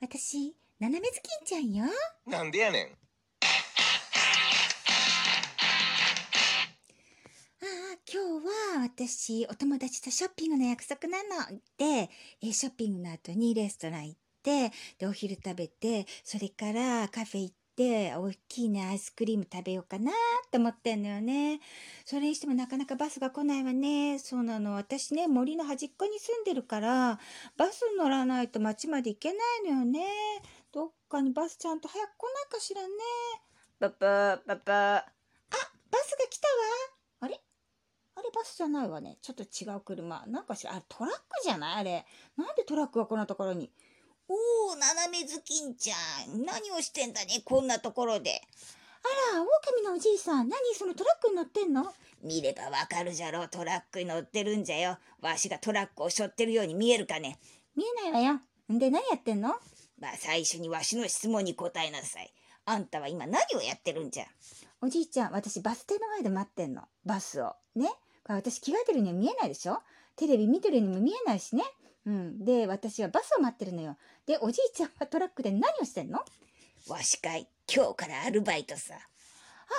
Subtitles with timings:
[0.00, 1.84] 私、斜めずきんちゃんよ。
[2.24, 2.86] なんでやねん。
[2.86, 2.88] あ
[7.64, 11.58] あ、今日は私、お友達とショッピングの約束なの。
[11.76, 20.14] で、えショッピングの後にレストラン行って、で、お昼食べて、それからカフェ行って、大きいね、アイスクリーム食べようかなっ
[20.50, 21.60] て思ってんのよね。
[22.04, 24.18] それにしてもなかなかバスが来ないわね。
[24.18, 24.74] そうなの。
[24.74, 27.20] 私ね、森の端っこに住んでるから、
[27.56, 29.38] バス乗らないと町まで行けな
[29.70, 30.04] いのよね。
[30.72, 32.88] どっかにバスちゃんと早く来ないかしらね。
[33.78, 34.96] パパ、パパ。
[34.96, 35.04] あ、
[35.90, 36.54] バスが来たわ。
[37.20, 37.40] あれ？
[38.16, 39.18] あれバスじゃないわね。
[39.22, 40.24] ちょっと違う車。
[40.26, 41.80] なんかしら、あれトラックじゃない？
[41.80, 42.04] あれ。
[42.36, 43.70] なんでトラックがこんなところに？
[44.28, 45.94] おお、斜めずきんちゃ
[46.30, 46.44] ん。
[46.44, 48.42] 何をしてんだね、こんなところで。
[49.32, 50.48] あら、狼のおじいさん。
[50.48, 51.92] 何そのトラックに乗ってんの？
[52.22, 54.98] 見ればわかるじゃろう、トラックに乗ってるんじゃよ。
[55.22, 57.38] わしがトラックを背負ってるように見えるかね。
[57.74, 58.40] 見えないわよ。
[58.74, 59.48] んで何やってんの？
[59.98, 62.32] まあ、最初にわしの質問に答えなさい。
[62.66, 64.24] あんたは今何をやってるんじゃ？
[64.82, 66.82] おじいちゃん、私バス停の前で待ってんの。
[67.06, 67.54] バスを。
[67.76, 67.88] ね？
[68.24, 69.78] これ私着替えてるには見えないでしょ？
[70.16, 71.62] テレビ見てるにも見えないしね。
[72.06, 72.44] うん。
[72.44, 73.96] で、私はバスを待ってるのよ。
[74.26, 76.20] で、おじいちゃんはトラックで何をしてんの？
[76.88, 78.94] わしかい、今日からアルバイトさ。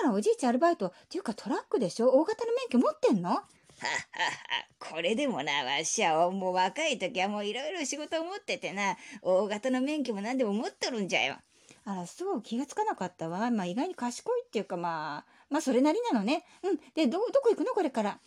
[0.02, 0.88] あら、おじいちゃんアルバイト。
[0.88, 2.10] っていうかトラックでしょ？
[2.10, 3.30] 大型の免許持ってんの？
[3.30, 11.38] はっはっは、これでもな、わしはもう若い時はもういろいろ仕事を持っててな、大型の免許も何でも持っとるんじゃよ。
[11.86, 13.50] あら、そう、気がつかなかったわ。
[13.50, 16.44] まあ意外に賢いっていうかまあ、まあそれなりなのね。
[16.62, 16.78] うん。
[16.94, 17.72] で、ど、どこ行くの？
[17.72, 18.20] これから。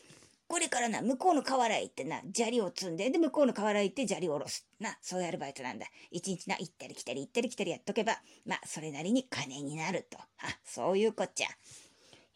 [0.53, 4.67] これからな、向こうの河原行ってな、砂利を積んで、で、向こうの河原行って砂利を下ろす。
[4.79, 5.87] な、そういうアルバイトなんだ。
[6.11, 10.19] 一日な、行ったり来たり行ったり来たりやっとけば、まあ、それなりに金になると。
[10.19, 10.25] あ、
[10.63, 11.47] そういうこっちゃ。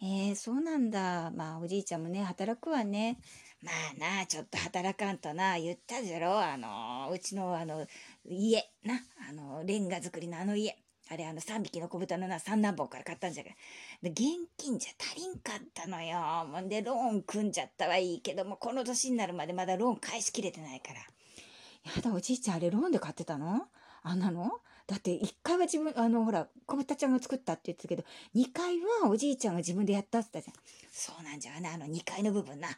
[0.00, 1.30] えー、そうなんだ。
[1.30, 3.18] まあおじいちゃんもね、働くわね。
[3.62, 6.40] まあな、ちょっと働かんとな、言ったじゃろ。
[6.40, 7.86] あの、うちのあの、
[8.24, 10.85] 家、な、あの、レンガ作りのあの家。
[11.08, 13.56] あれ、あの、3匹の小豚のな、三男坊から買ったんじゃから。
[14.02, 16.46] で、現金じゃ足りんかったのよ。
[16.46, 21.00] もんで、ローン組んじゃったはいいけども、この年になるまでまだローン返しきれてないから。
[21.00, 23.68] やだ、おじいちゃんあれローンで買ってたの？
[24.02, 24.60] あんなの？
[24.88, 30.62] だって1階は自分、あの、ほら、小豚ちゃんが作ったって言ってたけど、2階はおじいちゃんが自分でやったって言ったじゃん
[30.92, 32.68] そうなんじゃな、あの2階の部分な。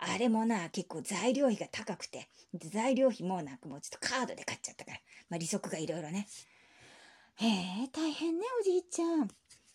[0.00, 4.98] あれもな、結構材料費が高くて、材料費もなんかもうちょっとカードで買っちゃったから。
[5.28, 6.26] まあ利息がいろいろね。
[7.40, 9.28] へえ、大変ね、おじいちゃん。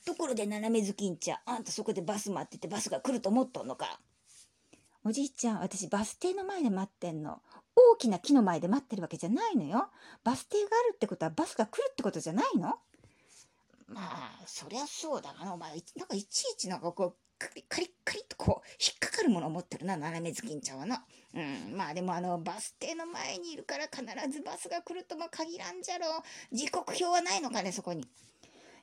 [0.06, 4.02] ところで斜めずきんちゃん、あんたそこでバス待っててバスが来ると思っとんのか？
[5.06, 7.42] おじいちゃん、私バス停の前で待ってんの。
[7.74, 9.88] 大きな木の前で待ってるわけじゃないのよ。
[10.26, 12.74] バス停があるってことはバスが来るってことじゃないの？
[13.88, 21.04] まあ、そりゃそうだがな、お前、いなんかいちいちなんかこう、カリカリカリっとこう、引っかかるものを持ってるな、斜めずきんちゃんはな。
[21.34, 26.56] うん、まあでもあの、バス停の前にいるから必ずバスが来るとも限らんじゃろう。
[26.56, 28.08] 時刻表はないのかね、そこに。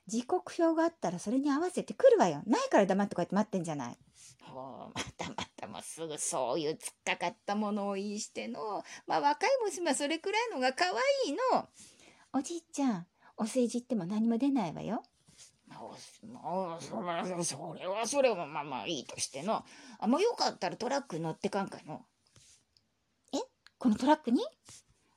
[0.06, 2.43] 時刻表があったらそれに合わせて来るわよ。
[2.47, 3.99] ないから黙ってこうやって待ってんじゃない。
[4.43, 8.82] ほう、またまたもうすぐそういう突っかかったものを言いしての。
[9.06, 10.93] まあ若い娘はそれくらいのが可愛
[11.31, 11.69] いの。
[12.32, 13.06] おじいちゃん、
[13.37, 15.03] お世辞っても何も出ないわよ。
[16.32, 16.96] まあ、そ
[17.78, 19.64] れはそれはまあまあいいとしての。
[19.98, 22.02] あ、もうよかったらトラック乗ってかんかいの。
[23.78, 24.42] このトラックに？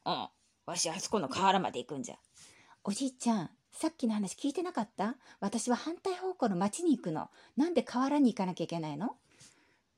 [0.06, 0.28] うん。
[0.66, 2.16] わしあそこの河原まで行くんじゃ。
[2.86, 5.16] おじいちゃん、さっきの話聞いてなかった？
[5.42, 7.30] 私は反対方向の町に行くの。
[7.58, 9.18] なんで河原に行かなきゃいけないの？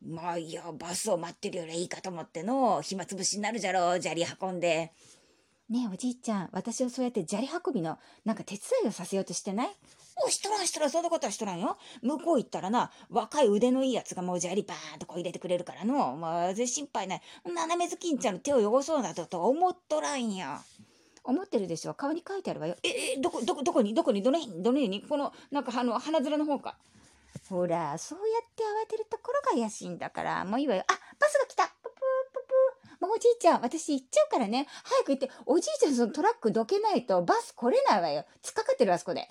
[0.04, 2.82] まあいや、バスを待ってるよりいいかと思っての。
[2.82, 4.92] 暇つぶしになるじゃろう、砂利運んで。
[5.70, 9.70] ねえおじいちゃん、私をそうやって砂利運びのなんか手伝いをさせようとしてない？
[10.24, 11.78] お、しとらんしとらん、そんなことはしとらんよ。
[12.02, 16.16] 向こう行ったらな、若い腕のいいやつがもう砂利バーンとこう入れてくれるからの。
[16.16, 17.22] まあ、全然心配ない。
[17.46, 20.62] 斜めずきんちゃんの手を汚そうなどとは思っとらんや。
[21.24, 21.96] 思ってるでしょ？
[21.96, 22.76] 顔に書いてあるわよ。
[22.84, 24.58] え、え、どこ、どこ、どこに、どこに、どの辺？
[24.58, 26.78] に、どの辺に、この、なんか、あの、鼻面の方か。
[27.50, 30.84] ほら、そうやって慌てるところが怪しいんだから、もういいわよ。
[30.88, 31.92] あ、バスが来たププー
[32.34, 32.46] プ
[32.88, 33.08] プー。
[33.08, 34.68] もうおじいちゃん、私行っちゃうからね。
[34.84, 38.24] 早く行って、おじいちゃんそのトラックどけないとバス来れないわよ。
[38.44, 39.30] 突っかかってるわ、あそこで。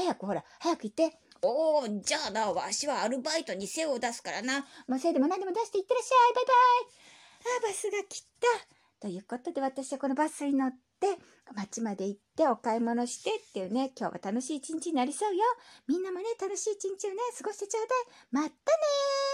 [0.00, 1.18] 早くほら、早く行って。
[1.42, 4.66] おお、じゃあな、わしはアルバイトに背を出すからな。
[4.88, 6.34] もうせいでも何でも出して行ってらっしゃい。
[6.34, 7.00] バイバイ。
[7.58, 8.46] あ、バスが来た。
[9.00, 11.18] ということで私はこのバスに乗って、
[11.54, 15.42] 街まで行ってお買い物してっていうね、今日は楽しい一日になりそうよ。
[15.88, 18.04] みんなもね、楽しい一日をね、過ごしてちょうだい。
[18.30, 19.29] まったねー。